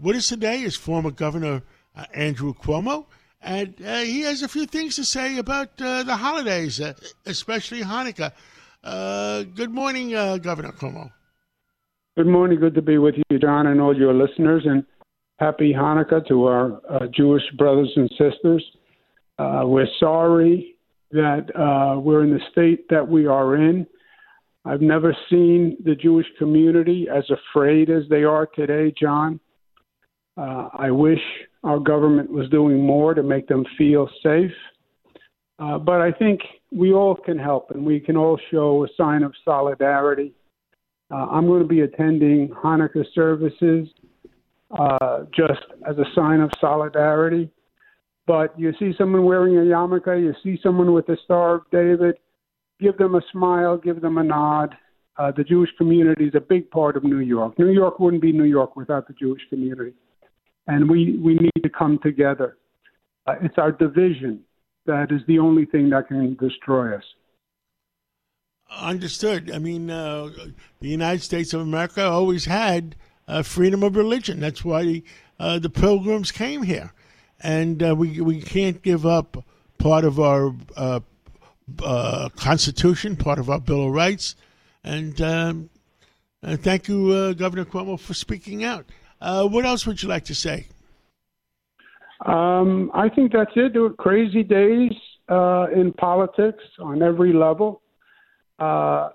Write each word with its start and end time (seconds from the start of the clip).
with 0.00 0.16
us 0.16 0.28
today 0.28 0.62
is 0.62 0.76
former 0.76 1.10
Governor 1.10 1.62
uh, 1.96 2.04
Andrew 2.14 2.54
Cuomo, 2.54 3.06
and 3.40 3.74
uh, 3.84 3.98
he 3.98 4.20
has 4.22 4.42
a 4.42 4.48
few 4.48 4.66
things 4.66 4.96
to 4.96 5.04
say 5.04 5.38
about 5.38 5.80
uh, 5.80 6.02
the 6.04 6.16
holidays, 6.16 6.80
uh, 6.80 6.94
especially 7.26 7.80
Hanukkah. 7.80 8.32
Uh, 8.84 9.42
good 9.42 9.70
morning, 9.70 10.14
uh, 10.14 10.38
Governor 10.38 10.72
Cuomo. 10.72 11.10
Good 12.16 12.26
morning. 12.26 12.58
Good 12.58 12.74
to 12.74 12.82
be 12.82 12.98
with 12.98 13.16
you, 13.16 13.38
John, 13.38 13.68
and 13.68 13.80
all 13.80 13.96
your 13.96 14.14
listeners, 14.14 14.62
and 14.64 14.84
happy 15.38 15.72
Hanukkah 15.72 16.26
to 16.28 16.44
our 16.46 16.80
Jewish 17.14 17.42
brothers 17.56 17.92
and 17.96 18.10
sisters. 18.10 18.64
we're 19.38 19.86
sorry 20.00 20.76
that 21.10 21.46
we're 22.02 22.24
in 22.24 22.30
the 22.30 22.40
state 22.52 22.88
that 22.90 23.06
we 23.06 23.26
are 23.26 23.56
in. 23.56 23.86
I've 24.64 24.80
never 24.80 25.16
seen 25.30 25.76
the 25.84 25.94
Jewish 25.94 26.26
community 26.38 27.06
as 27.12 27.24
afraid 27.30 27.88
as 27.88 28.02
they 28.10 28.24
are 28.24 28.46
today, 28.46 28.92
John. 29.00 29.40
Uh, 30.38 30.68
I 30.72 30.90
wish 30.90 31.18
our 31.64 31.80
government 31.80 32.30
was 32.30 32.48
doing 32.50 32.84
more 32.84 33.12
to 33.12 33.22
make 33.22 33.48
them 33.48 33.64
feel 33.76 34.08
safe. 34.22 34.52
Uh, 35.58 35.78
but 35.78 36.00
I 36.00 36.12
think 36.12 36.40
we 36.70 36.92
all 36.92 37.16
can 37.16 37.36
help 37.36 37.72
and 37.72 37.84
we 37.84 37.98
can 37.98 38.16
all 38.16 38.38
show 38.50 38.84
a 38.84 38.88
sign 38.96 39.24
of 39.24 39.32
solidarity. 39.44 40.32
Uh, 41.10 41.26
I'm 41.26 41.46
going 41.46 41.62
to 41.62 41.68
be 41.68 41.80
attending 41.80 42.50
Hanukkah 42.50 43.04
services 43.14 43.88
uh, 44.70 45.24
just 45.34 45.60
as 45.88 45.98
a 45.98 46.04
sign 46.14 46.40
of 46.40 46.50
solidarity. 46.60 47.50
But 48.26 48.56
you 48.58 48.72
see 48.78 48.92
someone 48.96 49.24
wearing 49.24 49.56
a 49.56 49.60
yarmulke, 49.60 50.22
you 50.22 50.34
see 50.44 50.60
someone 50.62 50.92
with 50.92 51.06
the 51.06 51.16
Star 51.24 51.56
of 51.56 51.62
David, 51.72 52.16
give 52.78 52.96
them 52.98 53.16
a 53.16 53.22
smile, 53.32 53.76
give 53.76 54.00
them 54.00 54.18
a 54.18 54.22
nod. 54.22 54.76
Uh, 55.16 55.32
the 55.36 55.42
Jewish 55.42 55.70
community 55.78 56.26
is 56.26 56.34
a 56.36 56.40
big 56.40 56.70
part 56.70 56.96
of 56.96 57.02
New 57.02 57.18
York. 57.18 57.58
New 57.58 57.70
York 57.70 57.98
wouldn't 57.98 58.22
be 58.22 58.30
New 58.30 58.44
York 58.44 58.76
without 58.76 59.08
the 59.08 59.14
Jewish 59.14 59.42
community 59.48 59.94
and 60.68 60.88
we, 60.88 61.18
we 61.18 61.34
need 61.34 61.62
to 61.62 61.70
come 61.70 61.98
together. 62.02 62.58
Uh, 63.26 63.34
it's 63.42 63.58
our 63.58 63.72
division 63.72 64.40
that 64.86 65.10
is 65.10 65.20
the 65.26 65.38
only 65.38 65.66
thing 65.66 65.90
that 65.90 66.08
can 66.08 66.34
destroy 66.36 66.96
us. 66.96 67.04
Understood. 68.70 69.50
I 69.50 69.58
mean, 69.58 69.90
uh, 69.90 70.30
the 70.80 70.88
United 70.88 71.22
States 71.22 71.52
of 71.54 71.60
America 71.60 72.04
always 72.04 72.44
had 72.44 72.96
uh, 73.26 73.42
freedom 73.42 73.82
of 73.82 73.96
religion. 73.96 74.40
That's 74.40 74.64
why 74.64 75.02
uh, 75.40 75.58
the 75.58 75.70
pilgrims 75.70 76.32
came 76.32 76.62
here, 76.62 76.92
and 77.40 77.82
uh, 77.82 77.94
we 77.96 78.20
we 78.20 78.42
can't 78.42 78.82
give 78.82 79.06
up 79.06 79.42
part 79.78 80.04
of 80.04 80.20
our 80.20 80.54
uh, 80.76 81.00
Constitution, 82.36 83.16
part 83.16 83.38
of 83.38 83.48
our 83.48 83.60
Bill 83.60 83.86
of 83.86 83.92
Rights. 83.92 84.36
And 84.84 85.20
um, 85.22 85.70
thank 86.42 86.88
you, 86.88 87.34
Governor 87.34 87.64
Cuomo, 87.64 87.98
for 87.98 88.14
speaking 88.14 88.64
out. 88.64 88.86
Uh, 89.20 89.46
what 89.46 89.64
else 89.64 89.86
would 89.86 90.02
you 90.02 90.08
like 90.08 90.24
to 90.24 90.34
say? 90.34 90.66
Um, 92.24 92.90
I 92.94 93.08
think 93.08 93.32
that's 93.32 93.50
it. 93.54 93.74
Crazy 93.98 94.42
days 94.42 94.92
uh, 95.28 95.66
in 95.74 95.92
politics 95.92 96.62
on 96.80 97.02
every 97.02 97.32
level, 97.32 97.82
uh, 98.58 99.10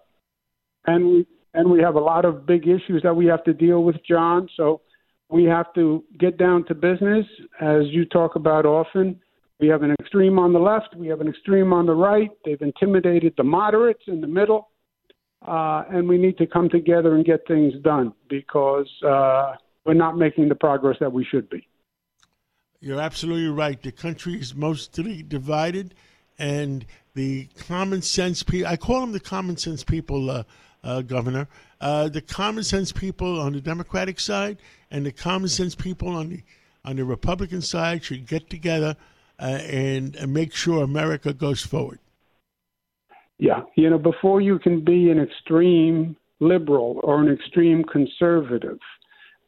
and 0.86 1.06
we 1.06 1.28
and 1.54 1.70
we 1.70 1.82
have 1.82 1.96
a 1.96 2.00
lot 2.00 2.26
of 2.26 2.46
big 2.46 2.68
issues 2.68 3.02
that 3.04 3.16
we 3.16 3.26
have 3.28 3.44
to 3.44 3.54
deal 3.54 3.84
with, 3.84 3.98
John. 4.08 4.48
So 4.58 4.82
we 5.30 5.44
have 5.46 5.74
to 5.76 6.04
get 6.20 6.38
down 6.38 6.66
to 6.66 6.76
business, 6.76 7.26
as 7.62 7.84
you 7.88 8.06
talk 8.06 8.36
about 8.36 8.66
often. 8.66 9.20
We 9.60 9.68
have 9.68 9.84
an 9.84 9.96
extreme 10.00 10.40
on 10.40 10.52
the 10.52 10.60
left, 10.60 10.96
we 10.96 11.08
have 11.08 11.22
an 11.22 11.28
extreme 11.28 11.74
on 11.74 11.86
the 11.86 11.94
right. 11.94 12.30
They've 12.44 12.62
intimidated 12.62 13.34
the 13.38 13.44
moderates 13.44 14.04
in 14.08 14.20
the 14.20 14.28
middle, 14.28 14.70
uh, 15.48 15.84
and 15.90 16.08
we 16.08 16.18
need 16.18 16.38
to 16.40 16.48
come 16.48 16.70
together 16.70 17.16
and 17.16 17.24
get 17.24 17.48
things 17.48 17.74
done 17.84 18.14
because 18.30 18.90
uh, 19.08 19.54
we're 19.86 19.94
not 19.94 20.18
making 20.18 20.50
the 20.50 20.56
progress 20.56 20.98
that 21.00 21.12
we 21.12 21.26
should 21.26 21.50
be. 21.50 21.68
You're 22.80 23.02
absolutely 23.02 23.50
right. 23.50 23.82
The 23.82 23.92
country 23.92 24.36
is 24.40 24.54
mostly 24.54 25.24
divided, 25.24 25.96
and 26.38 26.86
the 27.14 27.48
common 27.68 28.02
sense 28.02 28.44
people, 28.44 28.68
I 28.68 28.76
call 28.76 29.02
them 29.02 29.12
the 29.12 29.20
common 29.20 29.58
sense 29.58 29.84
people, 29.84 30.30
uh, 30.30 30.44
uh, 30.84 31.02
Governor, 31.02 31.48
uh, 31.80 32.10
the 32.10 32.22
common 32.22 32.64
sense 32.64 32.92
people 32.92 33.40
on 33.40 33.54
the 33.54 33.62
Democratic 33.62 34.20
side 34.20 34.58
and 34.92 35.06
the 35.06 35.12
common 35.12 35.48
sense 35.50 35.76
people 35.76 36.10
on 36.10 36.30
the 36.30 36.44
on 36.86 36.98
the 36.98 37.06
Republican 37.06 37.62
side 37.62 38.04
should 38.04 38.28
get 38.28 38.50
together 38.50 38.98
uh, 39.40 39.46
and, 39.46 40.16
and 40.18 40.34
make 40.34 40.54
sure 40.54 40.84
America 40.84 41.34
goes 41.34 41.62
forward. 41.62 42.00
Yeah, 43.40 43.62
you 43.76 43.90
know, 43.90 43.98
before 43.98 44.42
you 44.42 44.60
can 44.60 44.84
be 44.84 45.10
an 45.10 45.20
extreme 45.20 46.16
liberal 46.40 47.00
or 47.04 47.22
an 47.22 47.32
extreme 47.32 47.84
conservative, 47.84 48.80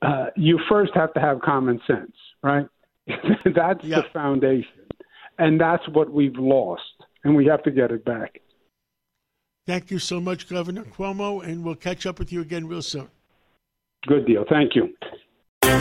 uh, 0.06 0.26
you 0.36 0.60
first 0.70 0.92
have 0.96 1.14
to 1.14 1.20
have 1.20 1.42
common 1.42 1.80
sense, 1.88 2.16
right? 2.44 2.68
that's 3.08 3.84
the 3.84 4.04
foundation. 4.14 4.70
And 5.38 5.60
that's 5.60 5.88
what 5.90 6.12
we've 6.12 6.38
lost, 6.38 6.84
and 7.24 7.36
we 7.36 7.46
have 7.48 7.62
to 7.64 7.72
get 7.72 7.92
it 7.92 8.06
back. 8.06 8.40
Thank 9.68 9.92
you 9.92 10.00
so 10.00 10.22
much, 10.22 10.48
Governor 10.48 10.84
Cuomo, 10.84 11.44
and 11.44 11.64
we'll 11.64 11.76
catch 11.76 12.06
up 12.06 12.20
with 12.20 12.32
you 12.32 12.42
again 12.42 12.68
real 12.68 12.84
soon. 12.84 13.10
Good 14.08 14.28
deal. 14.28 14.46
Thank 14.48 14.76
you. 14.76 14.94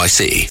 NYC. 0.00 0.48